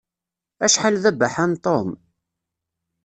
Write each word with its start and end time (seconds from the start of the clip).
Acḥal 0.65 0.95
d 1.03 1.05
abaḥan 1.09 1.53
Tom! 1.63 1.89